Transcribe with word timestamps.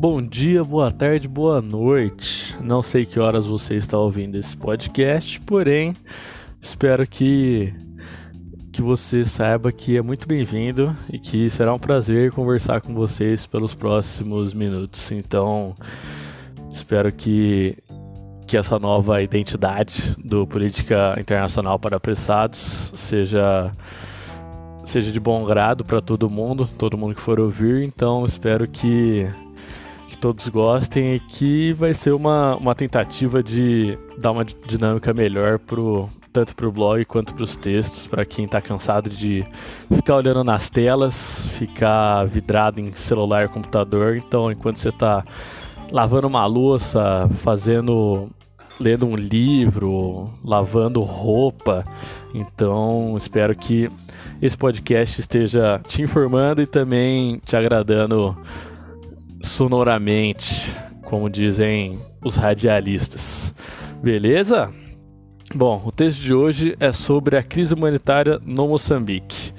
Bom 0.00 0.22
dia, 0.22 0.64
boa 0.64 0.90
tarde, 0.90 1.28
boa 1.28 1.60
noite. 1.60 2.56
Não 2.58 2.82
sei 2.82 3.04
que 3.04 3.20
horas 3.20 3.44
você 3.44 3.74
está 3.74 3.98
ouvindo 3.98 4.38
esse 4.38 4.56
podcast, 4.56 5.38
porém, 5.42 5.94
espero 6.58 7.06
que 7.06 7.74
que 8.72 8.80
você 8.80 9.26
saiba 9.26 9.70
que 9.70 9.98
é 9.98 10.00
muito 10.00 10.26
bem-vindo 10.26 10.96
e 11.12 11.18
que 11.18 11.50
será 11.50 11.74
um 11.74 11.78
prazer 11.78 12.32
conversar 12.32 12.80
com 12.80 12.94
vocês 12.94 13.44
pelos 13.44 13.74
próximos 13.74 14.54
minutos. 14.54 15.12
Então, 15.12 15.76
espero 16.72 17.12
que 17.12 17.76
que 18.46 18.56
essa 18.56 18.78
nova 18.78 19.20
identidade 19.20 20.16
do 20.16 20.46
Política 20.46 21.14
Internacional 21.20 21.78
para 21.78 21.98
Apressados 21.98 22.90
seja 22.94 23.70
seja 24.82 25.12
de 25.12 25.20
bom 25.20 25.44
grado 25.44 25.84
para 25.84 26.00
todo 26.00 26.30
mundo, 26.30 26.66
todo 26.78 26.96
mundo 26.96 27.14
que 27.14 27.20
for 27.20 27.38
ouvir. 27.38 27.84
Então, 27.84 28.24
espero 28.24 28.66
que 28.66 29.28
todos 30.18 30.48
gostem 30.48 31.14
e 31.14 31.20
que 31.20 31.72
vai 31.72 31.94
ser 31.94 32.12
uma, 32.12 32.56
uma 32.56 32.74
tentativa 32.74 33.42
de 33.42 33.98
dar 34.18 34.32
uma 34.32 34.44
dinâmica 34.44 35.12
melhor 35.12 35.58
pro, 35.58 36.08
tanto 36.32 36.54
para 36.54 36.68
o 36.68 36.72
blog 36.72 37.04
quanto 37.04 37.34
para 37.34 37.44
os 37.44 37.56
textos, 37.56 38.06
para 38.06 38.24
quem 38.24 38.44
está 38.44 38.60
cansado 38.60 39.10
de 39.10 39.44
ficar 39.94 40.16
olhando 40.16 40.44
nas 40.44 40.70
telas, 40.70 41.46
ficar 41.58 42.24
vidrado 42.24 42.80
em 42.80 42.92
celular, 42.92 43.48
computador. 43.48 44.16
Então, 44.16 44.50
enquanto 44.50 44.78
você 44.78 44.90
está 44.90 45.24
lavando 45.90 46.28
uma 46.28 46.46
louça, 46.46 47.28
fazendo, 47.42 48.28
lendo 48.78 49.06
um 49.06 49.16
livro, 49.16 50.30
lavando 50.44 51.02
roupa, 51.02 51.84
então 52.32 53.14
espero 53.16 53.54
que 53.56 53.90
esse 54.40 54.56
podcast 54.56 55.20
esteja 55.20 55.80
te 55.86 56.02
informando 56.02 56.62
e 56.62 56.66
também 56.66 57.40
te 57.44 57.56
agradando 57.56 58.36
sonoramente, 59.50 60.74
como 61.02 61.28
dizem 61.28 61.98
os 62.24 62.36
radialistas. 62.36 63.52
Beleza? 64.02 64.72
Bom, 65.54 65.82
o 65.84 65.90
texto 65.90 66.20
de 66.20 66.32
hoje 66.32 66.76
é 66.78 66.92
sobre 66.92 67.36
a 67.36 67.42
crise 67.42 67.74
humanitária 67.74 68.40
no 68.44 68.68
Moçambique. 68.68 69.52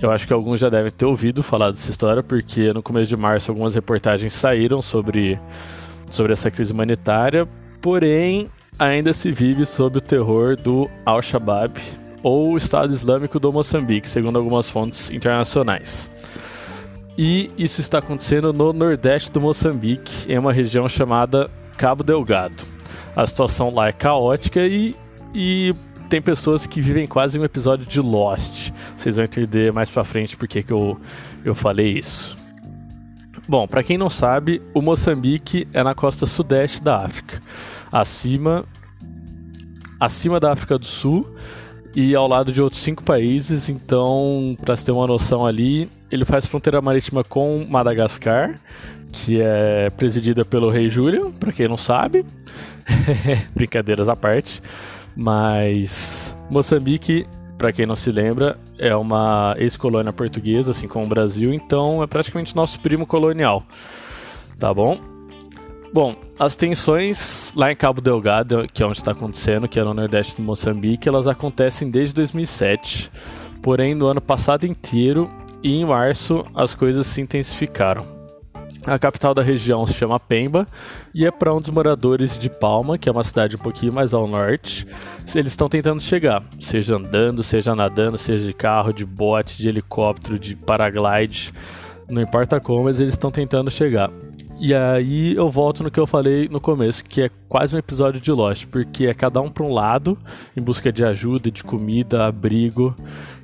Eu 0.00 0.10
acho 0.10 0.26
que 0.26 0.32
alguns 0.32 0.58
já 0.58 0.68
devem 0.68 0.90
ter 0.90 1.04
ouvido 1.04 1.42
falar 1.42 1.70
dessa 1.70 1.90
história, 1.90 2.22
porque 2.22 2.72
no 2.72 2.82
começo 2.82 3.08
de 3.08 3.16
março 3.16 3.50
algumas 3.50 3.74
reportagens 3.74 4.32
saíram 4.32 4.82
sobre, 4.82 5.38
sobre 6.10 6.32
essa 6.32 6.50
crise 6.50 6.72
humanitária, 6.72 7.46
porém 7.80 8.50
ainda 8.78 9.12
se 9.12 9.30
vive 9.30 9.64
sob 9.64 9.98
o 9.98 10.00
terror 10.00 10.56
do 10.56 10.90
Al-Shabaab, 11.06 11.80
ou 12.22 12.56
Estado 12.56 12.92
Islâmico 12.92 13.38
do 13.38 13.52
Moçambique, 13.52 14.08
segundo 14.08 14.38
algumas 14.38 14.68
fontes 14.68 15.10
internacionais. 15.10 16.10
E 17.16 17.50
isso 17.58 17.80
está 17.80 17.98
acontecendo 17.98 18.52
no 18.52 18.72
nordeste 18.72 19.30
do 19.30 19.40
Moçambique, 19.40 20.30
em 20.32 20.38
uma 20.38 20.52
região 20.52 20.88
chamada 20.88 21.50
Cabo 21.76 22.02
Delgado. 22.02 22.64
A 23.14 23.26
situação 23.26 23.74
lá 23.74 23.88
é 23.88 23.92
caótica 23.92 24.60
e, 24.66 24.96
e 25.34 25.74
tem 26.08 26.20
pessoas 26.20 26.66
que 26.66 26.80
vivem 26.80 27.06
quase 27.06 27.38
um 27.38 27.44
episódio 27.44 27.86
de 27.86 28.00
Lost. 28.00 28.70
Vocês 28.96 29.16
vão 29.16 29.24
entender 29.24 29.72
mais 29.72 29.90
pra 29.90 30.04
frente 30.04 30.36
porque 30.36 30.62
que 30.62 30.72
eu, 30.72 30.98
eu 31.44 31.54
falei 31.54 31.98
isso. 31.98 32.36
Bom, 33.48 33.66
para 33.66 33.82
quem 33.82 33.98
não 33.98 34.08
sabe, 34.08 34.62
o 34.72 34.80
Moçambique 34.80 35.66
é 35.72 35.82
na 35.82 35.94
costa 35.94 36.26
sudeste 36.26 36.82
da 36.82 37.04
África, 37.04 37.42
acima 37.90 38.64
acima 39.98 40.40
da 40.40 40.52
África 40.52 40.78
do 40.78 40.86
Sul 40.86 41.34
e 41.94 42.14
ao 42.14 42.26
lado 42.26 42.52
de 42.52 42.62
outros 42.62 42.80
cinco 42.80 43.02
países. 43.02 43.68
Então, 43.68 44.56
para 44.60 44.74
se 44.76 44.84
ter 44.84 44.92
uma 44.92 45.06
noção 45.06 45.44
ali, 45.44 45.90
ele 46.10 46.24
faz 46.24 46.46
fronteira 46.46 46.80
marítima 46.80 47.22
com 47.22 47.66
Madagascar, 47.68 48.60
que 49.12 49.40
é 49.40 49.90
presidida 49.90 50.44
pelo 50.44 50.70
rei 50.70 50.88
Júlio, 50.88 51.32
para 51.38 51.52
quem 51.52 51.68
não 51.68 51.76
sabe. 51.76 52.24
Brincadeiras 53.54 54.08
à 54.08 54.16
parte. 54.16 54.62
Mas 55.16 56.34
Moçambique, 56.48 57.26
para 57.58 57.72
quem 57.72 57.86
não 57.86 57.96
se 57.96 58.10
lembra, 58.10 58.58
é 58.78 58.94
uma 58.94 59.54
ex-colônia 59.58 60.12
portuguesa, 60.12 60.70
assim 60.70 60.88
como 60.88 61.04
o 61.04 61.08
Brasil, 61.08 61.52
então 61.52 62.02
é 62.02 62.06
praticamente 62.06 62.56
nosso 62.56 62.80
primo 62.80 63.06
colonial. 63.06 63.62
Tá 64.58 64.72
bom? 64.72 64.98
Bom, 65.92 66.14
as 66.38 66.54
tensões 66.54 67.52
lá 67.56 67.72
em 67.72 67.76
Cabo 67.76 68.00
Delgado, 68.00 68.66
que 68.72 68.82
é 68.82 68.86
onde 68.86 68.98
está 68.98 69.10
acontecendo, 69.10 69.68
que 69.68 69.78
é 69.78 69.84
no 69.84 69.92
nordeste 69.92 70.36
de 70.36 70.42
Moçambique, 70.42 71.08
elas 71.08 71.26
acontecem 71.26 71.90
desde 71.90 72.14
2007. 72.14 73.10
Porém, 73.60 73.94
no 73.94 74.06
ano 74.06 74.20
passado 74.20 74.66
inteiro, 74.66 75.28
e 75.62 75.80
em 75.80 75.84
março 75.84 76.44
as 76.54 76.74
coisas 76.74 77.06
se 77.06 77.20
intensificaram. 77.20 78.20
A 78.86 78.98
capital 78.98 79.34
da 79.34 79.42
região 79.42 79.86
se 79.86 79.92
chama 79.92 80.18
Pemba 80.18 80.66
e 81.14 81.26
é 81.26 81.30
para 81.30 81.52
onde 81.52 81.68
os 81.68 81.74
moradores 81.74 82.38
de 82.38 82.48
Palma, 82.48 82.96
que 82.96 83.08
é 83.08 83.12
uma 83.12 83.22
cidade 83.22 83.56
um 83.56 83.58
pouquinho 83.58 83.92
mais 83.92 84.14
ao 84.14 84.26
norte, 84.26 84.86
eles 85.34 85.52
estão 85.52 85.68
tentando 85.68 86.00
chegar, 86.00 86.42
seja 86.58 86.96
andando, 86.96 87.42
seja 87.42 87.74
nadando, 87.74 88.16
seja 88.16 88.46
de 88.46 88.54
carro, 88.54 88.92
de 88.92 89.04
bote, 89.04 89.58
de 89.58 89.68
helicóptero, 89.68 90.38
de 90.38 90.56
paraglide, 90.56 91.52
não 92.08 92.22
importa 92.22 92.58
como, 92.58 92.84
mas 92.84 92.98
eles 92.98 93.14
estão 93.14 93.30
tentando 93.30 93.70
chegar. 93.70 94.10
E 94.62 94.74
aí 94.74 95.34
eu 95.34 95.48
volto 95.48 95.82
no 95.82 95.90
que 95.90 95.98
eu 95.98 96.06
falei 96.06 96.46
no 96.46 96.60
começo, 96.60 97.02
que 97.02 97.22
é 97.22 97.30
quase 97.48 97.74
um 97.74 97.78
episódio 97.78 98.20
de 98.20 98.30
Lost, 98.30 98.66
porque 98.66 99.06
é 99.06 99.14
cada 99.14 99.40
um 99.40 99.48
para 99.48 99.64
um 99.64 99.72
lado, 99.72 100.18
em 100.54 100.60
busca 100.60 100.92
de 100.92 101.02
ajuda, 101.02 101.50
de 101.50 101.64
comida, 101.64 102.26
abrigo. 102.26 102.94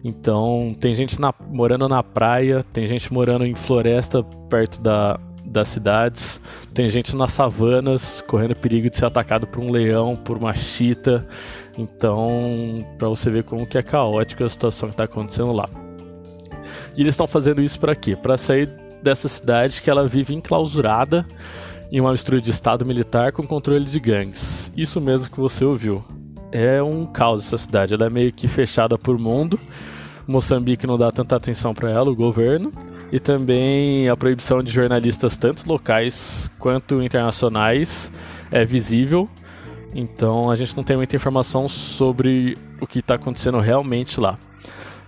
Então, 0.04 0.76
tem 0.78 0.94
gente 0.94 1.18
na, 1.18 1.32
morando 1.48 1.88
na 1.88 2.02
praia, 2.02 2.62
tem 2.70 2.86
gente 2.86 3.10
morando 3.10 3.46
em 3.46 3.54
floresta 3.54 4.22
perto 4.22 4.78
da, 4.82 5.18
das 5.42 5.68
cidades, 5.68 6.38
tem 6.74 6.86
gente 6.90 7.16
nas 7.16 7.32
savanas 7.32 8.20
correndo 8.20 8.54
perigo 8.54 8.90
de 8.90 8.98
ser 8.98 9.06
atacado 9.06 9.46
por 9.46 9.64
um 9.64 9.70
leão, 9.70 10.16
por 10.16 10.36
uma 10.36 10.52
chita. 10.52 11.26
Então, 11.78 12.84
para 12.98 13.08
você 13.08 13.30
ver 13.30 13.44
como 13.44 13.66
que 13.66 13.78
é 13.78 13.82
caótica 13.82 14.44
a 14.44 14.50
situação 14.50 14.90
que 14.90 14.92
está 14.92 15.04
acontecendo 15.04 15.52
lá. 15.52 15.70
E 16.94 17.00
eles 17.00 17.14
estão 17.14 17.26
fazendo 17.26 17.62
isso 17.62 17.80
para 17.80 17.94
quê? 17.94 18.14
Para 18.14 18.36
sair 18.36 18.68
dessa 19.06 19.28
cidade 19.28 19.80
que 19.80 19.88
ela 19.88 20.08
vive 20.08 20.34
enclausurada 20.34 21.24
em 21.92 22.00
uma 22.00 22.10
mistura 22.10 22.40
de 22.40 22.50
estado 22.50 22.84
militar 22.84 23.30
com 23.30 23.46
controle 23.46 23.84
de 23.84 24.00
gangues. 24.00 24.72
Isso 24.76 25.00
mesmo 25.00 25.30
que 25.30 25.38
você 25.38 25.64
ouviu. 25.64 26.04
É 26.50 26.82
um 26.82 27.06
caos 27.06 27.46
essa 27.46 27.56
cidade, 27.56 27.94
ela 27.94 28.06
é 28.06 28.10
meio 28.10 28.32
que 28.32 28.48
fechada 28.48 28.98
por 28.98 29.16
mundo. 29.16 29.60
Moçambique 30.26 30.88
não 30.88 30.98
dá 30.98 31.12
tanta 31.12 31.36
atenção 31.36 31.72
para 31.72 31.88
ela, 31.88 32.10
o 32.10 32.16
governo, 32.16 32.72
e 33.12 33.20
também 33.20 34.08
a 34.08 34.16
proibição 34.16 34.60
de 34.60 34.72
jornalistas 34.72 35.36
tanto 35.36 35.68
locais 35.68 36.50
quanto 36.58 37.00
internacionais 37.00 38.10
é 38.50 38.64
visível. 38.64 39.28
Então 39.94 40.50
a 40.50 40.56
gente 40.56 40.76
não 40.76 40.82
tem 40.82 40.96
muita 40.96 41.14
informação 41.14 41.68
sobre 41.68 42.58
o 42.80 42.88
que 42.88 42.98
está 42.98 43.14
acontecendo 43.14 43.60
realmente 43.60 44.18
lá. 44.18 44.36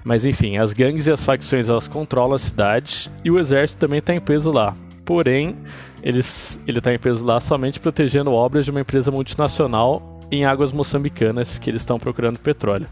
Mas 0.05 0.25
enfim, 0.25 0.57
as 0.57 0.73
gangues 0.73 1.07
e 1.07 1.13
as 1.13 1.23
facções 1.23 1.69
elas 1.69 1.89
controlam 1.89 2.35
a 2.35 2.39
cidade 2.39 3.11
e 3.25 3.31
o 3.31 3.39
exército 3.39 3.81
também 3.81 3.99
está 3.99 4.15
em 4.15 4.21
peso 4.21 4.51
lá. 4.51 4.75
Porém, 5.05 5.57
eles, 6.03 6.59
ele 6.67 6.79
está 6.79 6.93
em 6.93 6.99
peso 6.99 7.25
lá 7.25 7.41
somente 7.41 7.81
protegendo 7.81 8.33
obras 8.33 8.65
de 8.65 8.71
uma 8.71 8.81
empresa 8.81 9.11
multinacional 9.11 10.21
em 10.31 10.45
águas 10.45 10.73
moçambicanas 10.73 11.59
que 11.59 11.71
eles 11.71 11.83
estão 11.83 11.99
procurando 11.99 12.39
petróleo. 12.39 12.87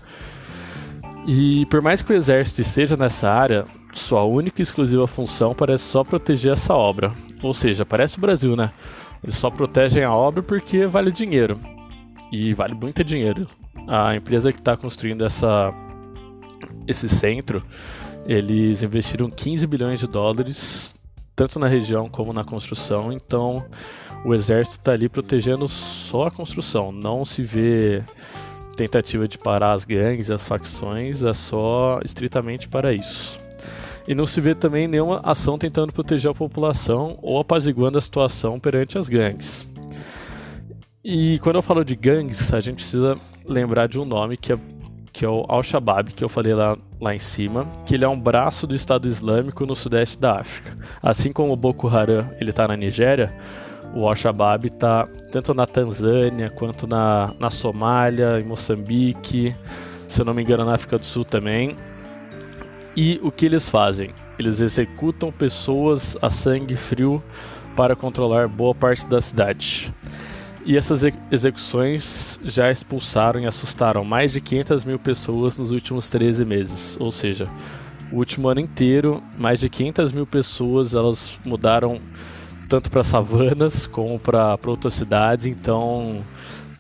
E 1.27 1.67
por 1.67 1.83
mais 1.83 2.03
que 2.03 2.13
o 2.13 2.17
exército 2.17 2.61
esteja 2.61 2.97
nessa 2.97 3.31
área, 3.31 3.67
sua 3.93 4.23
única 4.25 4.61
e 4.61 4.63
exclusiva 4.63 5.07
função 5.07 5.55
parece 5.55 5.85
só 5.85 6.05
proteger 6.05 6.53
essa 6.53 6.75
obra. 6.75 7.11
Ou 7.43 7.53
seja, 7.53 7.85
parece 7.85 8.19
o 8.19 8.21
Brasil, 8.21 8.55
né? 8.55 8.71
Eles 9.23 9.37
só 9.37 9.51
protegem 9.51 10.05
a 10.05 10.13
obra 10.13 10.43
porque 10.43 10.87
vale 10.87 11.11
dinheiro. 11.11 11.59
E 12.31 12.55
vale 12.55 12.75
muito 12.75 13.03
dinheiro. 13.03 13.47
A 13.89 14.15
empresa 14.15 14.53
que 14.53 14.59
está 14.59 14.77
construindo 14.77 15.25
essa 15.25 15.73
esse 16.87 17.09
centro, 17.09 17.63
eles 18.27 18.83
investiram 18.83 19.31
15 19.31 19.67
bilhões 19.67 20.01
de 20.01 20.07
dólares, 20.07 20.95
tanto 21.35 21.59
na 21.59 21.69
região 21.69 22.09
como 22.09 22.33
na 22.33 22.45
construção. 22.45 23.13
Então, 23.13 23.65
o 24.25 24.35
exército 24.35 24.79
está 24.79 24.93
ali 24.93 25.09
protegendo 25.09 25.69
só 25.69 26.27
a 26.27 26.31
construção. 26.31 26.91
Não 26.91 27.25
se 27.25 27.43
vê 27.43 28.03
tentativa 28.77 29.27
de 29.27 29.39
parar 29.39 29.73
as 29.73 29.85
gangues, 29.85 30.31
as 30.31 30.45
facções, 30.45 31.25
é 31.25 31.33
só 31.33 32.01
estritamente 32.05 32.69
para 32.69 32.93
isso. 32.93 33.41
E 34.07 34.15
não 34.15 34.27
se 34.27 34.41
vê 34.41 34.55
também 34.55 34.87
nenhuma 34.87 35.21
ação 35.25 35.59
tentando 35.59 35.93
proteger 35.93 36.31
a 36.31 36.35
população 36.35 37.19
ou 37.23 37.39
apaziguando 37.39 37.99
a 37.99 38.01
situação 38.01 38.61
perante 38.61 38.99
as 38.99 39.09
gangues. 39.09 39.67
E 41.05 41.39
quando 41.41 41.57
eu 41.57 41.63
falo 41.63 41.85
de 41.85 41.97
gangues, 41.97 42.53
a 42.53 42.61
gente 42.61 42.77
precisa 42.77 43.17
lembrar 43.45 43.89
de 43.89 43.99
um 43.99 44.05
nome 44.05 44.37
que 44.37 44.53
é 44.53 44.59
que 45.17 45.25
é 45.25 45.29
o 45.31 45.47
Al-Shabaab, 45.49 46.13
que 46.13 46.23
eu 46.23 46.29
falei 46.29 46.53
lá, 46.53 46.77
lá 47.01 47.15
em 47.15 47.19
cima, 47.19 47.67
que 47.87 47.95
ele 47.95 48.05
é 48.05 48.09
um 48.09 48.21
braço 48.21 48.67
do 48.67 48.75
Estado 48.75 49.09
Islâmico 49.09 49.65
no 49.65 49.75
sudeste 49.75 50.19
da 50.19 50.41
África. 50.41 50.77
Assim 51.03 51.33
como 51.33 51.55
o 51.55 51.57
Boko 51.57 51.89
Haram 51.89 52.31
ele 52.39 52.51
está 52.51 52.69
na 52.69 52.77
Nigéria, 52.77 53.33
o 53.95 54.07
Al-Shabaab 54.07 54.67
está 54.67 55.09
tanto 55.33 55.55
na 55.55 55.67
Tanzânia 55.67 56.51
quanto 56.51 56.87
na, 56.87 57.33
na 57.41 57.49
Somália, 57.49 58.39
em 58.39 58.45
Moçambique, 58.45 59.57
se 60.07 60.21
eu 60.21 60.27
não 60.27 60.35
me 60.35 60.43
engano 60.43 60.67
na 60.67 60.75
África 60.75 60.99
do 60.99 61.07
Sul 61.07 61.25
também. 61.25 61.79
E 62.95 63.19
o 63.23 63.33
que 63.33 63.47
eles 63.47 63.71
fazem? 63.71 64.11
Eles 64.39 64.61
executam 64.61 65.33
pessoas 65.33 66.15
a 66.21 66.29
sangue 66.29 66.77
frio 66.77 67.23
para 67.75 67.97
controlar 67.97 68.49
boa 68.49 68.75
parte 68.75 69.07
da 69.07 69.23
cidade. 69.23 69.91
E 70.69 70.77
essas 70.77 71.05
execuções 71.31 72.41
já 72.45 72.73
expulsaram 72.73 73.39
e 73.39 73.47
assustaram 73.47 74.05
mais 74.05 74.33
de 74.33 74.41
500 74.41 74.85
mil 74.85 74.99
pessoas 74.99 75.57
nos 75.57 75.71
últimos 75.71 76.11
13 76.11 76.45
meses. 76.45 76.97
Ou 76.99 77.13
seja, 77.13 77.49
o 78.11 78.17
último 78.17 78.49
ano 78.49 78.59
inteiro, 78.59 79.23
mais 79.39 79.61
de 79.61 79.69
500 79.69 80.11
mil 80.11 80.27
pessoas 80.27 80.93
elas 80.93 81.39
mudaram 81.45 82.01
tanto 82.69 82.91
para 82.91 83.05
savanas 83.05 83.87
como 83.87 84.19
para 84.19 84.59
outras 84.67 84.95
cidades. 84.95 85.47
Então 85.47 86.25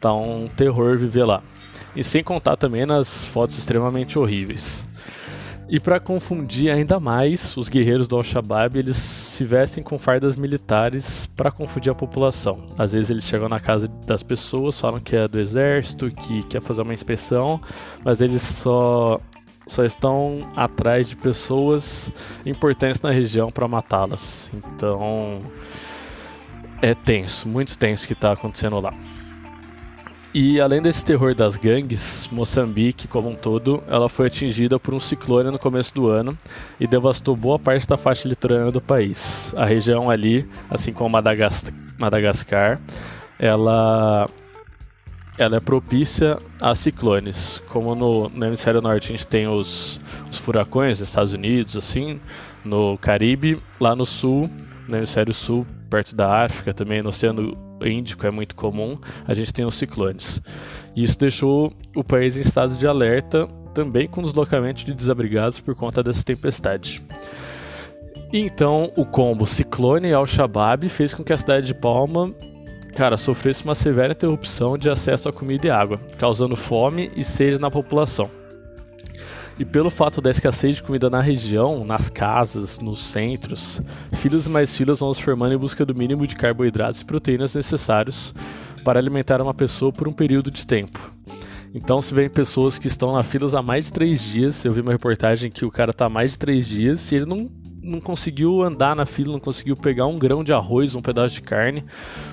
tá 0.01 0.13
um 0.13 0.49
terror 0.49 0.99
viver 0.99 1.25
lá. 1.25 1.41
E 1.95 2.03
sem 2.03 2.25
contar 2.25 2.57
também 2.57 2.87
nas 2.87 3.23
fotos 3.23 3.57
extremamente 3.57 4.19
horríveis. 4.19 4.85
E 5.69 5.79
para 5.79 6.01
confundir 6.01 6.73
ainda 6.73 6.99
mais, 6.99 7.57
os 7.57 7.69
guerreiros 7.69 8.09
do 8.09 8.17
Al-Shabaab 8.17 8.77
eles 8.81 8.97
se 9.37 9.45
vestem 9.45 9.85
com 9.85 9.99
fardas 9.99 10.35
militares 10.35 11.27
para 11.37 11.51
confundir 11.51 11.93
a 11.93 11.95
população. 11.95 12.71
Às 12.79 12.93
vezes 12.93 13.11
eles 13.11 13.25
chegam 13.25 13.49
na 13.49 13.61
casa 13.61 13.87
das 14.07 14.23
pessoas, 14.23 14.81
falam 14.81 14.99
que 14.99 15.15
é 15.15 15.29
do 15.29 15.39
exército, 15.39 16.11
que 16.11 16.43
quer 16.45 16.63
fazer 16.63 16.81
uma 16.81 16.95
inspeção, 16.95 17.61
mas 18.03 18.21
eles 18.21 18.41
só 18.41 19.21
só 19.67 19.85
estão 19.85 20.49
atrás 20.55 21.09
de 21.09 21.17
pessoas 21.17 22.11
importantes 22.47 23.01
na 23.01 23.11
região 23.11 23.51
para 23.51 23.67
matá-las. 23.67 24.51
Então 24.55 25.41
é 26.81 26.95
tenso, 26.95 27.49
muito 27.49 27.77
tenso 27.77 28.07
que 28.07 28.15
está 28.15 28.33
acontecendo 28.33 28.81
lá. 28.81 28.95
E 30.39 30.61
além 30.61 30.83
desse 30.83 31.03
terror 31.03 31.35
das 31.35 31.57
gangues, 31.57 32.29
Moçambique, 32.31 33.09
como 33.09 33.31
um 33.31 33.35
todo, 33.35 33.83
ela 33.89 34.07
foi 34.07 34.27
atingida 34.27 34.79
por 34.79 34.93
um 34.93 35.01
ciclone 35.01 35.51
no 35.51 35.59
começo 35.59 35.95
do 35.95 36.11
ano 36.11 36.37
e 36.79 36.87
devastou 36.87 37.35
boa 37.35 37.59
parte 37.59 37.89
da 37.89 37.97
faixa 37.97 38.29
litorânea 38.29 38.71
do 38.71 38.79
país. 38.79 39.55
A 39.57 39.65
região 39.65 40.11
ali, 40.11 40.47
assim 40.69 40.93
como 40.93 41.19
Madagascar, 41.99 42.79
ela, 43.39 44.29
ela 45.39 45.57
é 45.57 45.61
propícia 45.61 46.37
a 46.61 46.75
ciclones. 46.75 47.63
Como 47.71 47.95
no, 47.95 48.29
no 48.29 48.45
hemisfério 48.45 48.83
norte 48.83 49.07
a 49.07 49.17
gente 49.17 49.27
tem 49.27 49.49
os, 49.49 49.99
os 50.31 50.37
furacões 50.37 51.01
nos 51.01 51.09
Estados 51.09 51.33
Unidos, 51.33 51.79
assim, 51.79 52.21
no 52.63 52.99
Caribe, 52.99 53.59
lá 53.81 53.97
no 53.97 54.05
sul, 54.05 54.51
no 54.87 54.99
hemisfério 54.99 55.33
sul, 55.33 55.67
perto 55.97 56.15
da 56.15 56.45
África, 56.45 56.75
também 56.75 57.01
no 57.01 57.09
Oceano 57.09 57.57
Índico 57.81 58.27
é 58.27 58.31
muito 58.31 58.55
comum, 58.55 58.99
a 59.27 59.33
gente 59.33 59.51
tem 59.51 59.65
os 59.65 59.77
ciclones. 59.77 60.43
E 60.95 61.03
isso 61.03 61.19
deixou 61.19 61.73
o 61.95 62.05
país 62.05 62.37
em 62.37 62.43
estado 62.43 62.75
de 62.75 62.87
alerta, 62.87 63.49
também 63.73 64.07
com 64.07 64.21
deslocamento 64.21 64.85
de 64.85 64.93
desabrigados 64.93 65.59
por 65.59 65.75
conta 65.75 66.03
dessa 66.03 66.23
tempestade. 66.23 67.03
E 68.31 68.39
então, 68.41 68.93
o 68.95 69.07
combo 69.07 69.47
ciclone 69.47 70.13
Al-Shabaab 70.13 70.87
fez 70.91 71.15
com 71.15 71.25
que 71.25 71.33
a 71.33 71.39
cidade 71.39 71.69
de 71.69 71.75
Palma, 71.75 72.31
cara, 72.95 73.17
sofresse 73.17 73.65
uma 73.65 73.75
severa 73.75 74.13
interrupção 74.13 74.77
de 74.77 74.91
acesso 74.91 75.31
a 75.31 75.33
comida 75.33 75.67
e 75.67 75.71
água, 75.71 75.99
causando 76.19 76.57
fome 76.57 77.11
e 77.17 77.25
sede 77.25 77.59
na 77.59 77.71
população. 77.71 78.29
E 79.59 79.65
pelo 79.65 79.91
fato 79.91 80.21
da 80.21 80.31
escassez 80.31 80.77
de 80.77 80.83
comida 80.83 81.09
na 81.09 81.21
região, 81.21 81.83
nas 81.85 82.11
casas, 82.11 82.79
nos 82.79 83.03
centros, 83.03 83.81
filas 84.13 84.47
e 84.47 84.51
mais 84.51 84.75
filas 84.75 85.01
vão 85.01 85.15
se 85.15 85.23
formando 85.23 85.55
em 85.55 85.59
busca 85.59 85.85
do 85.85 85.95
mínimo 85.95 86.27
de 86.27 86.37
carboidratos 86.37 87.01
e 87.01 87.05
proteínas 87.05 87.55
necessários 87.55 88.35
para 88.85 88.99
alimentar 88.99 89.41
uma 89.41 89.55
pessoa 89.55 89.91
por 89.91 90.07
um 90.07 90.13
período 90.13 90.51
de 90.51 90.67
tempo. 90.67 91.11
Então, 91.75 92.01
se 92.01 92.15
vem 92.15 92.29
pessoas 92.29 92.79
que 92.79 92.87
estão 92.87 93.13
na 93.13 93.23
filas 93.23 93.55
há 93.55 93.63
mais 93.63 93.87
de 93.87 93.93
três 93.93 94.23
dias, 94.23 94.65
eu 94.65 94.73
vi 94.73 94.81
uma 94.81 94.93
reportagem 94.93 95.51
que 95.51 95.65
o 95.65 95.71
cara 95.71 95.91
está 95.91 96.07
há 96.07 96.09
mais 96.11 96.33
de 96.33 96.39
três 96.39 96.69
dias 96.69 97.11
e 97.11 97.17
ele 97.17 97.27
não, 97.27 97.51
não 97.83 98.01
conseguiu 98.01 98.63
andar 98.63 98.95
na 98.95 99.07
fila, 99.07 99.33
não 99.33 99.41
conseguiu 99.41 99.77
pegar 99.77 100.07
um 100.07 100.19
grão 100.19 100.45
de 100.45 100.53
arroz, 100.53 100.95
um 100.95 101.03
pedaço 101.03 101.35
de 101.35 101.43
carne, 101.43 101.83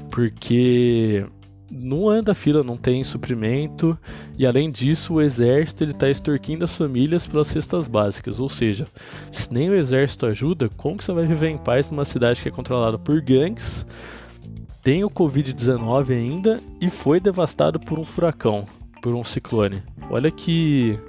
porque 0.10 1.26
não 1.72 2.10
anda 2.10 2.34
fila, 2.34 2.64
não 2.64 2.78
tem 2.78 3.04
suprimento 3.04 3.98
e 4.38 4.46
além 4.46 4.72
disso 4.72 5.16
o 5.16 5.22
exército 5.22 5.84
ele 5.84 5.92
está 5.92 6.10
extorquindo 6.10 6.66
as 6.66 6.78
famílias 6.78 7.26
pelas 7.26 7.48
cestas 7.48 7.88
básicas, 7.88 8.40
ou 8.40 8.50
seja, 8.50 8.88
se 9.32 9.52
nem 9.52 9.70
o 9.70 9.76
exército 9.76 10.26
ajuda, 10.26 10.70
como 10.78 10.98
que 10.98 11.04
você 11.04 11.14
vai 11.14 11.26
viver 11.26 11.50
em 11.50 11.58
paz 11.58 11.90
numa 11.90 12.06
cidade 12.06 12.42
que 12.42 12.48
é 12.48 12.52
controlada 12.52 12.98
por 12.98 13.20
gangues, 13.22 13.86
tem 14.84 15.04
o 15.04 15.10
Covid-19 15.10 16.10
ainda 16.12 16.62
e 16.80 16.90
foi 16.90 17.20
devastado 17.20 17.80
por 17.80 17.98
um 17.98 18.06
furacão, 18.06 18.66
por 19.02 19.14
um 19.16 19.24
ciclone. 19.24 19.82
Olha 20.10 20.30
que 20.30 21.00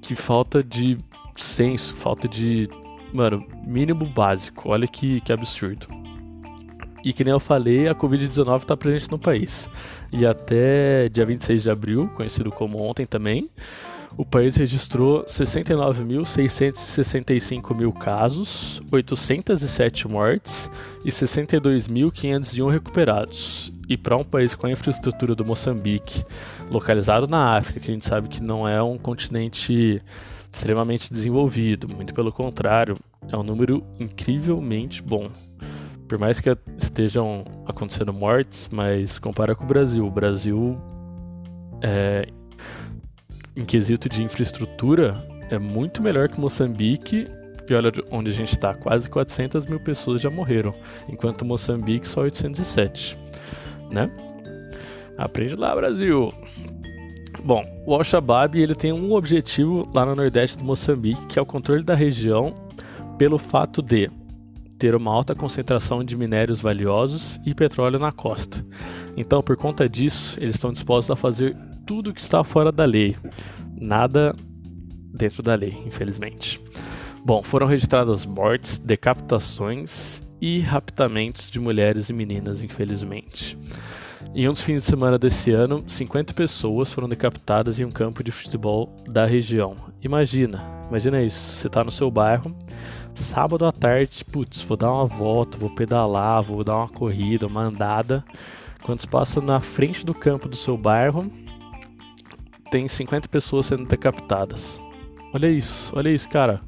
que 0.00 0.16
falta 0.16 0.62
de 0.62 0.98
senso, 1.36 1.94
falta 1.94 2.28
de, 2.28 2.68
mano, 3.12 3.46
mínimo 3.64 4.04
básico. 4.04 4.68
Olha 4.68 4.86
que, 4.86 5.20
que 5.20 5.32
absurdo. 5.32 6.01
E 7.04 7.12
que 7.12 7.24
nem 7.24 7.32
eu 7.32 7.40
falei, 7.40 7.88
a 7.88 7.94
Covid-19 7.94 8.62
está 8.62 8.76
presente 8.76 9.10
no 9.10 9.18
país. 9.18 9.68
E 10.12 10.24
até 10.24 11.08
dia 11.08 11.26
26 11.26 11.64
de 11.64 11.70
abril, 11.70 12.08
conhecido 12.14 12.52
como 12.52 12.80
ontem 12.80 13.04
também, 13.04 13.50
o 14.16 14.24
país 14.24 14.54
registrou 14.56 15.24
69.665 15.24 17.74
mil 17.74 17.92
casos, 17.92 18.80
807 18.90 20.06
mortes 20.06 20.70
e 21.04 21.08
62.501 21.08 22.70
recuperados. 22.70 23.72
E 23.88 23.96
para 23.96 24.16
um 24.16 24.22
país 24.22 24.54
com 24.54 24.66
a 24.66 24.70
infraestrutura 24.70 25.34
do 25.34 25.44
Moçambique, 25.44 26.24
localizado 26.70 27.26
na 27.26 27.56
África, 27.56 27.80
que 27.80 27.90
a 27.90 27.94
gente 27.94 28.06
sabe 28.06 28.28
que 28.28 28.40
não 28.42 28.68
é 28.68 28.82
um 28.82 28.98
continente 28.98 30.02
extremamente 30.52 31.12
desenvolvido, 31.12 31.88
muito 31.88 32.12
pelo 32.12 32.30
contrário, 32.30 32.98
é 33.30 33.36
um 33.36 33.42
número 33.42 33.82
incrivelmente 33.98 35.02
bom 35.02 35.30
por 36.12 36.18
mais 36.18 36.42
que 36.42 36.54
estejam 36.76 37.42
acontecendo 37.66 38.12
mortes, 38.12 38.68
mas 38.70 39.18
compara 39.18 39.54
com 39.54 39.64
o 39.64 39.66
Brasil. 39.66 40.06
O 40.06 40.10
Brasil, 40.10 40.78
é, 41.80 42.28
em 43.56 43.64
quesito 43.64 44.10
de 44.10 44.22
infraestrutura, 44.22 45.26
é 45.48 45.58
muito 45.58 46.02
melhor 46.02 46.28
que 46.28 46.38
Moçambique. 46.38 47.26
E 47.66 47.74
olha 47.74 47.90
onde 48.10 48.30
a 48.30 48.34
gente 48.34 48.52
está, 48.52 48.74
quase 48.74 49.08
400 49.08 49.64
mil 49.64 49.80
pessoas 49.80 50.20
já 50.20 50.28
morreram, 50.28 50.74
enquanto 51.08 51.46
Moçambique 51.46 52.06
só 52.06 52.20
807, 52.20 53.16
né? 53.90 54.10
Aprende 55.16 55.56
lá, 55.56 55.74
Brasil! 55.74 56.30
Bom, 57.42 57.64
o 57.86 57.94
Al-Shabaab 57.94 58.60
ele 58.60 58.74
tem 58.74 58.92
um 58.92 59.14
objetivo 59.14 59.88
lá 59.94 60.04
no 60.04 60.14
nordeste 60.14 60.58
do 60.58 60.64
Moçambique, 60.64 61.24
que 61.24 61.38
é 61.38 61.42
o 61.42 61.46
controle 61.46 61.82
da 61.82 61.94
região 61.94 62.54
pelo 63.16 63.38
fato 63.38 63.80
de 63.80 64.10
ter 64.82 64.96
uma 64.96 65.12
alta 65.12 65.32
concentração 65.32 66.02
de 66.02 66.16
minérios 66.16 66.60
valiosos 66.60 67.38
e 67.46 67.54
petróleo 67.54 68.00
na 68.00 68.10
costa. 68.10 68.66
Então, 69.16 69.40
por 69.40 69.56
conta 69.56 69.88
disso, 69.88 70.36
eles 70.40 70.56
estão 70.56 70.72
dispostos 70.72 71.08
a 71.12 71.14
fazer 71.14 71.56
tudo 71.86 72.12
que 72.12 72.20
está 72.20 72.42
fora 72.42 72.72
da 72.72 72.84
lei. 72.84 73.16
Nada 73.80 74.34
dentro 75.14 75.40
da 75.40 75.54
lei, 75.54 75.80
infelizmente. 75.86 76.60
Bom, 77.24 77.44
foram 77.44 77.68
registradas 77.68 78.26
mortes, 78.26 78.80
decapitações 78.80 80.20
e 80.40 80.58
raptamentos 80.58 81.48
de 81.48 81.60
mulheres 81.60 82.10
e 82.10 82.12
meninas, 82.12 82.64
infelizmente. 82.64 83.56
Em 84.34 84.48
um 84.48 84.52
dos 84.52 84.62
fins 84.62 84.82
de 84.82 84.88
semana 84.88 85.18
desse 85.18 85.50
ano, 85.50 85.84
50 85.86 86.32
pessoas 86.32 86.92
foram 86.92 87.08
decapitadas 87.08 87.80
em 87.80 87.84
um 87.84 87.90
campo 87.90 88.24
de 88.24 88.32
futebol 88.32 88.94
da 89.06 89.26
região. 89.26 89.76
Imagina, 90.02 90.62
imagina 90.88 91.22
isso, 91.22 91.54
você 91.54 91.66
está 91.66 91.84
no 91.84 91.90
seu 91.90 92.10
bairro, 92.10 92.54
Sábado 93.14 93.66
à 93.66 93.72
tarde, 93.72 94.24
putz, 94.24 94.62
vou 94.62 94.76
dar 94.76 94.90
uma 94.90 95.06
volta, 95.06 95.58
vou 95.58 95.68
pedalar, 95.68 96.42
vou 96.42 96.64
dar 96.64 96.76
uma 96.76 96.88
corrida, 96.88 97.46
uma 97.46 97.62
andada. 97.62 98.24
Quando 98.82 99.00
você 99.00 99.06
passa 99.06 99.40
na 99.40 99.60
frente 99.60 100.04
do 100.04 100.14
campo 100.14 100.48
do 100.48 100.56
seu 100.56 100.78
bairro, 100.78 101.30
tem 102.70 102.88
50 102.88 103.28
pessoas 103.28 103.66
sendo 103.66 103.84
decapitadas. 103.84 104.80
Olha 105.34 105.48
isso, 105.48 105.92
olha 105.94 106.08
isso, 106.08 106.28
cara. 106.28 106.60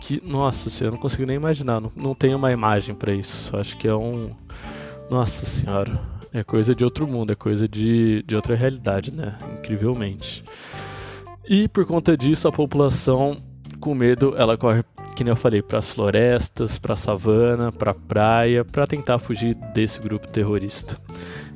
Que, 0.00 0.22
nossa 0.24 0.70
senhora, 0.70 0.94
eu 0.94 0.96
não 0.96 1.02
consigo 1.02 1.26
nem 1.26 1.36
imaginar. 1.36 1.80
Não, 1.80 1.92
não 1.94 2.14
tenho 2.14 2.38
uma 2.38 2.50
imagem 2.50 2.94
para 2.94 3.12
isso. 3.12 3.54
Acho 3.56 3.76
que 3.76 3.86
é 3.86 3.94
um. 3.94 4.30
Nossa 5.10 5.44
senhora. 5.44 6.00
É 6.32 6.44
coisa 6.44 6.74
de 6.74 6.84
outro 6.84 7.06
mundo, 7.06 7.32
é 7.32 7.34
coisa 7.34 7.66
de, 7.66 8.22
de 8.22 8.36
outra 8.36 8.54
realidade, 8.54 9.12
né? 9.12 9.38
Incrivelmente. 9.58 10.44
E 11.48 11.68
por 11.68 11.86
conta 11.86 12.16
disso, 12.16 12.46
a 12.46 12.52
população, 12.52 13.42
com 13.80 13.94
medo, 13.94 14.34
ela 14.36 14.56
corre 14.56 14.84
que 15.18 15.24
nem 15.24 15.32
eu 15.32 15.36
falei, 15.36 15.60
para 15.60 15.80
as 15.80 15.90
florestas, 15.90 16.78
para 16.78 16.94
a 16.94 16.96
savana, 16.96 17.72
para 17.72 17.90
a 17.90 17.94
praia, 17.94 18.64
para 18.64 18.86
tentar 18.86 19.18
fugir 19.18 19.56
desse 19.74 20.00
grupo 20.00 20.28
terrorista. 20.28 20.96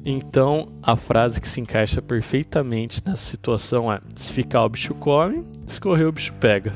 Então, 0.05 0.67
a 0.83 0.97
frase 0.97 1.41
que 1.41 1.47
se 1.47 1.61
encaixa 1.61 2.03
perfeitamente 2.03 3.01
nessa 3.07 3.23
situação 3.23 3.93
é: 3.93 4.01
se 4.17 4.33
ficar 4.33 4.65
o 4.65 4.69
bicho 4.69 4.95
come, 4.95 5.45
se 5.65 5.81
correr 5.81 6.07
o 6.07 6.13
bicho 6.13 6.33
pega. 6.41 6.73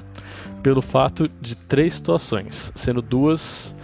Pelo 0.63 0.81
fato 0.81 1.29
de 1.41 1.57
três 1.57 1.95
situações, 1.95 2.71
sendo 2.77 3.03
duas 3.03 3.75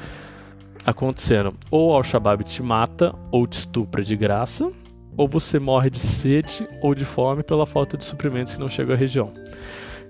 acontecendo: 0.85 1.55
ou 1.71 1.95
Al-Shabaab 1.95 2.45
te 2.45 2.62
mata 2.62 3.15
ou 3.31 3.47
te 3.47 3.59
estupra 3.59 4.03
de 4.03 4.17
graça, 4.17 4.71
ou 5.17 5.29
você 5.29 5.59
morre 5.59 5.91
de 5.91 5.99
sede 5.99 6.67
ou 6.81 6.95
de 6.95 7.05
fome 7.05 7.43
pela 7.43 7.67
falta 7.67 7.97
de 7.97 8.05
suprimentos 8.05 8.55
que 8.55 8.61
não 8.61 8.69
chegam 8.69 8.95
à 8.95 8.99
região. 8.99 9.33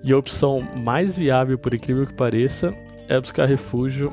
E 0.03 0.11
a 0.11 0.17
opção 0.17 0.61
mais 0.75 1.17
viável, 1.17 1.57
por 1.57 1.73
incrível 1.73 2.05
que 2.05 2.13
pareça, 2.13 2.73
é 3.07 3.19
buscar 3.19 3.45
refúgio 3.45 4.11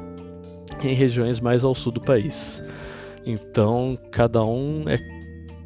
em 0.83 0.95
regiões 0.95 1.41
mais 1.41 1.65
ao 1.65 1.75
sul 1.75 1.93
do 1.93 2.01
país. 2.01 2.63
Então, 3.27 3.99
cada 4.11 4.45
um 4.45 4.89
é 4.89 4.99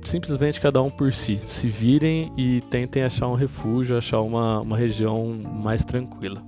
simplesmente 0.03 0.61
cada 0.61 0.83
um 0.83 0.91
por 0.91 1.13
si. 1.13 1.41
Se 1.47 1.69
virem 1.69 2.33
e 2.37 2.61
tentem 2.63 3.03
achar 3.03 3.29
um 3.29 3.35
refúgio, 3.35 3.97
achar 3.97 4.21
uma, 4.21 4.61
uma 4.61 4.77
região 4.77 5.27
mais 5.27 5.85
tranquila. 5.85 6.43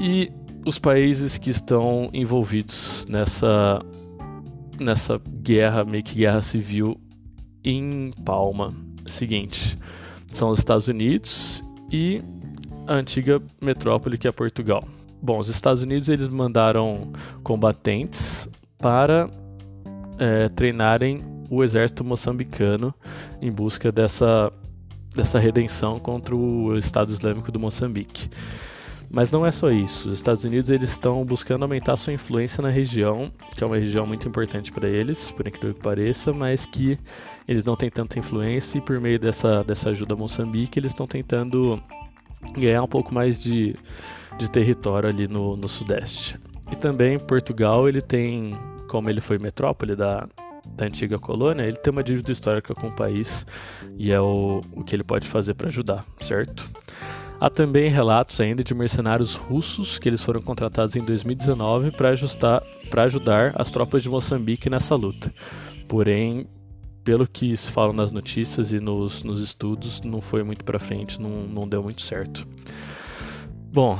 E 0.00 0.32
os 0.64 0.78
países 0.78 1.38
que 1.38 1.50
estão 1.50 2.10
envolvidos 2.12 3.06
nessa, 3.08 3.82
nessa 4.80 5.20
guerra, 5.40 5.84
meio 5.84 6.02
que 6.02 6.14
guerra 6.14 6.42
civil 6.42 7.00
em 7.64 8.10
Palma. 8.24 8.74
Seguinte, 9.06 9.78
são 10.32 10.50
os 10.50 10.58
Estados 10.58 10.88
Unidos 10.88 11.62
e 11.90 12.22
a 12.86 12.94
antiga 12.94 13.40
metrópole 13.60 14.18
que 14.18 14.28
é 14.28 14.32
Portugal. 14.32 14.86
Bom, 15.20 15.38
os 15.38 15.48
Estados 15.48 15.82
Unidos 15.82 16.08
eles 16.08 16.28
mandaram 16.28 17.12
combatentes 17.42 18.48
para 18.78 19.28
é, 20.18 20.48
treinarem 20.48 21.20
o 21.50 21.64
exército 21.64 22.04
moçambicano 22.04 22.94
em 23.40 23.50
busca 23.50 23.90
dessa, 23.90 24.52
dessa 25.14 25.38
redenção 25.38 25.98
contra 25.98 26.36
o 26.36 26.76
Estado 26.78 27.10
Islâmico 27.10 27.50
do 27.50 27.58
Moçambique. 27.58 28.28
Mas 29.10 29.30
não 29.30 29.44
é 29.44 29.50
só 29.50 29.70
isso. 29.70 30.08
Os 30.08 30.14
Estados 30.14 30.44
Unidos 30.44 30.68
eles 30.68 30.90
estão 30.90 31.24
buscando 31.24 31.62
aumentar 31.62 31.96
sua 31.96 32.12
influência 32.12 32.62
na 32.62 32.68
região, 32.68 33.32
que 33.56 33.64
é 33.64 33.66
uma 33.66 33.76
região 33.76 34.06
muito 34.06 34.28
importante 34.28 34.70
para 34.70 34.88
eles, 34.88 35.30
por 35.30 35.46
incrível 35.46 35.74
que 35.74 35.80
pareça, 35.80 36.32
mas 36.32 36.66
que 36.66 36.98
eles 37.46 37.64
não 37.64 37.74
têm 37.74 37.90
tanta 37.90 38.18
influência 38.18 38.78
e 38.78 38.80
por 38.80 39.00
meio 39.00 39.18
dessa, 39.18 39.64
dessa 39.64 39.90
ajuda 39.90 40.14
a 40.14 40.16
Moçambique 40.16 40.78
eles 40.78 40.92
estão 40.92 41.06
tentando 41.06 41.82
ganhar 42.56 42.82
um 42.82 42.88
pouco 42.88 43.12
mais 43.12 43.38
de, 43.38 43.74
de 44.38 44.50
território 44.50 45.08
ali 45.08 45.26
no, 45.26 45.56
no 45.56 45.68
sudeste. 45.68 46.38
E 46.70 46.76
também 46.76 47.18
Portugal 47.18 47.88
ele 47.88 48.02
tem, 48.02 48.58
como 48.88 49.08
ele 49.08 49.22
foi 49.22 49.38
metrópole 49.38 49.96
da, 49.96 50.28
da 50.66 50.84
antiga 50.84 51.18
colônia, 51.18 51.62
ele 51.62 51.78
tem 51.78 51.90
uma 51.90 52.02
dívida 52.02 52.30
histórica 52.30 52.74
com 52.74 52.88
o 52.88 52.94
país 52.94 53.46
e 53.96 54.12
é 54.12 54.20
o, 54.20 54.60
o 54.72 54.84
que 54.84 54.94
ele 54.94 55.02
pode 55.04 55.26
fazer 55.26 55.54
para 55.54 55.68
ajudar, 55.68 56.04
certo? 56.20 56.68
Há 57.40 57.48
também 57.48 57.88
relatos 57.88 58.40
ainda 58.40 58.64
de 58.64 58.74
mercenários 58.74 59.36
russos 59.36 59.98
que 59.98 60.08
eles 60.08 60.22
foram 60.22 60.42
contratados 60.42 60.96
em 60.96 61.04
2019 61.04 61.92
para 61.92 63.04
ajudar 63.04 63.52
as 63.54 63.70
tropas 63.70 64.02
de 64.02 64.08
Moçambique 64.08 64.68
nessa 64.68 64.96
luta. 64.96 65.32
Porém, 65.86 66.48
pelo 67.04 67.28
que 67.28 67.56
se 67.56 67.70
fala 67.70 67.92
nas 67.92 68.10
notícias 68.10 68.72
e 68.72 68.80
nos, 68.80 69.22
nos 69.22 69.40
estudos, 69.40 70.00
não 70.02 70.20
foi 70.20 70.42
muito 70.42 70.64
para 70.64 70.80
frente, 70.80 71.20
não, 71.20 71.30
não 71.30 71.68
deu 71.68 71.82
muito 71.82 72.02
certo. 72.02 72.46
Bom, 73.72 73.96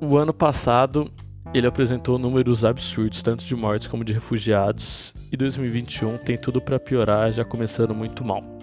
o 0.00 0.16
ano 0.16 0.32
passado 0.32 1.10
ele 1.52 1.66
apresentou 1.66 2.20
números 2.20 2.64
absurdos, 2.64 3.20
tanto 3.20 3.44
de 3.44 3.56
mortes 3.56 3.88
como 3.88 4.04
de 4.04 4.12
refugiados, 4.12 5.12
e 5.32 5.36
2021 5.36 6.18
tem 6.18 6.38
tudo 6.38 6.60
para 6.60 6.78
piorar, 6.78 7.32
já 7.32 7.44
começando 7.44 7.92
muito 7.92 8.24
mal. 8.24 8.59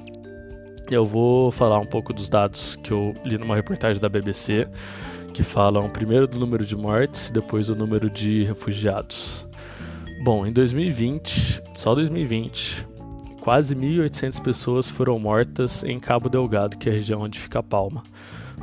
Eu 0.90 1.06
vou 1.06 1.52
falar 1.52 1.80
um 1.80 1.86
pouco 1.86 2.14
dos 2.14 2.30
dados 2.30 2.78
que 2.78 2.92
eu 2.92 3.14
li 3.26 3.38
numa 3.38 3.56
reportagem 3.56 4.02
da 4.02 4.08
BBC, 4.08 4.68
que 5.34 5.44
falam 5.44 5.90
primeiro 5.90 6.26
do 6.26 6.40
número 6.40 6.66
de 6.66 6.78
mortes 6.78 7.30
depois 7.30 7.68
do 7.68 7.76
número 7.76 8.10
de 8.10 8.44
refugiados. 8.44 9.46
Bom, 10.24 10.46
em 10.46 10.52
2020, 10.54 11.62
só 11.76 11.94
2020, 11.94 12.88
quase 13.42 13.76
1.800 13.76 14.42
pessoas 14.42 14.90
foram 14.90 15.20
mortas 15.20 15.84
em 15.84 16.00
Cabo 16.00 16.30
Delgado, 16.30 16.78
que 16.78 16.90
é 16.90 16.92
a 16.94 16.96
região 16.96 17.22
onde 17.22 17.38
fica 17.38 17.60
a 17.60 17.64
Palma. 17.64 18.04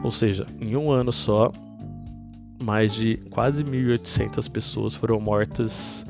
Ou 0.02 0.10
seja, 0.10 0.46
em 0.60 0.74
um 0.76 0.90
ano 0.90 1.12
só, 1.12 1.52
mais 2.62 2.94
de 2.94 3.18
quase 3.30 3.62
1.800 3.62 4.50
pessoas 4.50 4.94
foram 4.94 5.20
mortas 5.20 6.06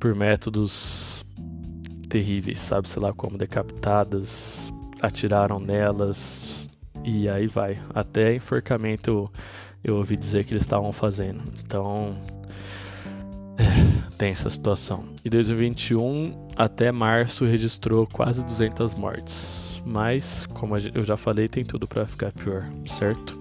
por 0.00 0.14
métodos 0.14 1.24
terríveis, 2.08 2.60
sabe, 2.60 2.88
sei 2.88 3.02
lá 3.02 3.12
como 3.12 3.36
decapitadas, 3.36 4.72
atiraram 5.04 5.58
nelas 5.58 6.70
e 7.04 7.28
aí 7.28 7.46
vai. 7.46 7.78
Até 7.94 8.34
enforcamento 8.34 9.30
eu, 9.82 9.96
ouvi 9.96 10.16
dizer 10.16 10.44
que 10.44 10.52
eles 10.52 10.62
estavam 10.62 10.92
fazendo. 10.92 11.42
Então, 11.62 12.16
é, 13.58 14.12
tem 14.16 14.30
essa 14.30 14.48
situação. 14.48 15.04
E 15.24 15.28
2021 15.28 16.48
até 16.56 16.90
março 16.90 17.44
registrou 17.44 18.06
quase 18.06 18.42
200 18.42 18.94
mortes. 18.94 19.82
Mas, 19.84 20.46
como 20.46 20.76
eu 20.76 21.04
já 21.04 21.16
falei, 21.16 21.46
tem 21.46 21.62
tudo 21.62 21.86
para 21.86 22.06
ficar 22.06 22.32
pior, 22.32 22.64
certo? 22.86 23.38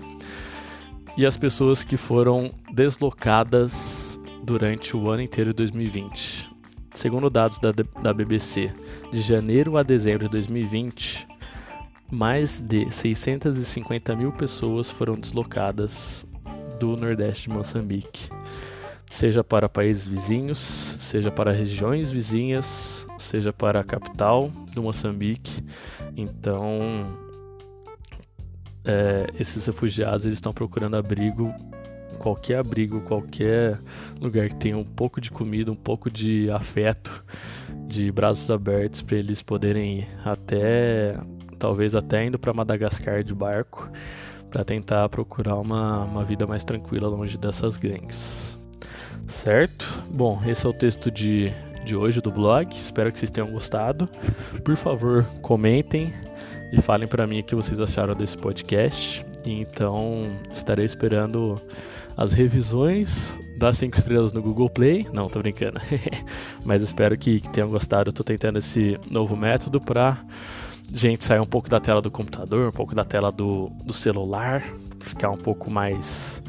E 1.15 1.25
as 1.25 1.37
pessoas 1.37 1.83
que 1.83 1.95
foram 1.95 2.51
deslocadas 2.73 4.19
durante 4.43 4.97
o 4.97 5.09
ano 5.09 5.21
inteiro 5.21 5.51
de 5.51 5.57
2020. 5.57 6.51
Segundo 6.93 7.29
dados 7.29 7.57
da, 7.59 7.71
da 7.71 8.13
BBC, 8.13 8.71
de 9.11 9.21
janeiro 9.21 9.77
a 9.77 9.83
dezembro 9.83 10.25
de 10.25 10.31
2020, 10.31 11.27
mais 12.13 12.59
de 12.59 12.89
650 12.91 14.15
mil 14.15 14.31
pessoas 14.31 14.89
foram 14.89 15.15
deslocadas 15.15 16.25
do 16.79 16.95
Nordeste 16.95 17.49
de 17.49 17.55
Moçambique, 17.55 18.29
seja 19.09 19.43
para 19.43 19.67
países 19.67 20.05
vizinhos, 20.05 20.95
seja 20.99 21.31
para 21.31 21.51
regiões 21.51 22.11
vizinhas, 22.11 23.05
seja 23.17 23.51
para 23.51 23.79
a 23.79 23.83
capital 23.83 24.49
do 24.73 24.83
Moçambique. 24.83 25.63
Então, 26.15 26.79
é, 28.85 29.27
esses 29.39 29.65
refugiados 29.65 30.25
eles 30.25 30.37
estão 30.37 30.53
procurando 30.53 30.95
abrigo, 30.95 31.53
qualquer 32.19 32.59
abrigo, 32.59 33.01
qualquer 33.01 33.79
lugar 34.21 34.49
que 34.49 34.55
tenha 34.55 34.77
um 34.77 34.83
pouco 34.83 35.19
de 35.19 35.31
comida, 35.31 35.71
um 35.71 35.75
pouco 35.75 36.11
de 36.11 36.49
afeto, 36.51 37.23
de 37.87 38.11
braços 38.11 38.49
abertos 38.51 39.01
para 39.01 39.17
eles 39.17 39.41
poderem 39.41 39.99
ir 39.99 40.07
até 40.23 41.17
talvez 41.63 41.95
até 41.95 42.25
indo 42.25 42.37
para 42.37 42.53
Madagascar 42.53 43.23
de 43.23 43.33
barco, 43.33 43.89
para 44.51 44.65
tentar 44.65 45.07
procurar 45.07 45.55
uma, 45.55 46.03
uma 46.03 46.25
vida 46.25 46.45
mais 46.45 46.65
tranquila 46.65 47.07
longe 47.07 47.37
dessas 47.37 47.77
gangues. 47.77 48.57
Certo? 49.25 49.85
Bom, 50.11 50.41
esse 50.45 50.65
é 50.65 50.69
o 50.69 50.73
texto 50.73 51.09
de, 51.09 51.53
de 51.85 51.95
hoje 51.95 52.19
do 52.19 52.29
blog. 52.29 52.69
Espero 52.75 53.09
que 53.13 53.17
vocês 53.17 53.31
tenham 53.31 53.49
gostado. 53.49 54.09
Por 54.61 54.75
favor, 54.75 55.23
comentem 55.41 56.13
e 56.73 56.81
falem 56.81 57.07
para 57.07 57.25
mim 57.25 57.39
o 57.39 57.43
que 57.45 57.55
vocês 57.55 57.79
acharam 57.79 58.13
desse 58.13 58.37
podcast. 58.37 59.25
Então, 59.45 60.35
estarei 60.53 60.83
esperando 60.83 61.61
as 62.17 62.33
revisões 62.33 63.39
das 63.57 63.77
5 63.77 63.97
estrelas 63.97 64.33
no 64.33 64.41
Google 64.41 64.69
Play. 64.69 65.07
Não, 65.13 65.29
tô 65.29 65.39
brincando. 65.39 65.79
Mas 66.65 66.83
espero 66.83 67.17
que, 67.17 67.39
que 67.39 67.49
tenham 67.51 67.69
gostado. 67.69 68.09
Eu 68.09 68.13
tô 68.13 68.21
tentando 68.21 68.59
esse 68.59 68.99
novo 69.09 69.37
método 69.37 69.79
para 69.79 70.17
gente 70.91 71.23
sair 71.23 71.39
um 71.39 71.45
pouco 71.45 71.69
da 71.69 71.79
tela 71.79 72.01
do 72.01 72.09
computador, 72.09 72.67
um 72.67 72.71
pouco 72.71 72.95
da 72.95 73.03
tela 73.03 73.31
do, 73.31 73.69
do 73.83 73.93
celular, 73.93 74.63
ficar 74.99 75.29
um 75.29 75.37
pouco 75.37 75.69
mais 75.69 76.41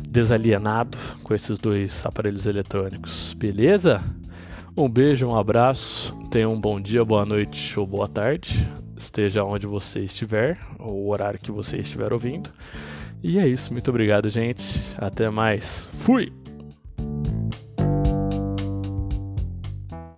desalienado 0.00 0.98
com 1.22 1.34
esses 1.34 1.58
dois 1.58 2.04
aparelhos 2.06 2.46
eletrônicos, 2.46 3.34
beleza? 3.34 4.02
Um 4.76 4.88
beijo, 4.88 5.26
um 5.26 5.36
abraço, 5.36 6.16
tenha 6.30 6.48
um 6.48 6.60
bom 6.60 6.80
dia, 6.80 7.04
boa 7.04 7.24
noite 7.24 7.78
ou 7.78 7.86
boa 7.86 8.08
tarde, 8.08 8.68
esteja 8.96 9.44
onde 9.44 9.66
você 9.66 10.00
estiver, 10.00 10.58
ou 10.78 11.04
o 11.04 11.10
horário 11.10 11.38
que 11.38 11.52
você 11.52 11.78
estiver 11.78 12.12
ouvindo. 12.12 12.50
E 13.22 13.38
é 13.38 13.48
isso, 13.48 13.72
muito 13.72 13.88
obrigado, 13.88 14.28
gente. 14.28 14.94
Até 14.98 15.30
mais. 15.30 15.88
Fui! 15.94 16.43